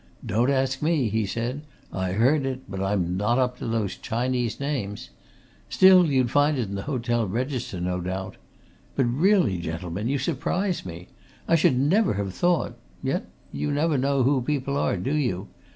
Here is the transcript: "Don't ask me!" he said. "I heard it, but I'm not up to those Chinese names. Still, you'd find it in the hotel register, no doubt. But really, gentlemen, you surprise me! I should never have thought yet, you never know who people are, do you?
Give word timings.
"Don't 0.25 0.49
ask 0.49 0.81
me!" 0.81 1.09
he 1.09 1.27
said. 1.27 1.61
"I 1.93 2.13
heard 2.13 2.43
it, 2.43 2.61
but 2.67 2.81
I'm 2.81 3.17
not 3.17 3.37
up 3.37 3.59
to 3.59 3.67
those 3.67 3.95
Chinese 3.95 4.59
names. 4.59 5.11
Still, 5.69 6.07
you'd 6.07 6.31
find 6.31 6.57
it 6.57 6.67
in 6.69 6.73
the 6.73 6.81
hotel 6.81 7.27
register, 7.27 7.79
no 7.79 8.01
doubt. 8.01 8.37
But 8.95 9.03
really, 9.03 9.59
gentlemen, 9.59 10.07
you 10.07 10.17
surprise 10.17 10.87
me! 10.87 11.09
I 11.47 11.53
should 11.53 11.77
never 11.77 12.15
have 12.15 12.33
thought 12.33 12.79
yet, 13.03 13.27
you 13.51 13.69
never 13.69 13.95
know 13.95 14.23
who 14.23 14.41
people 14.41 14.75
are, 14.75 14.97
do 14.97 15.13
you? 15.13 15.49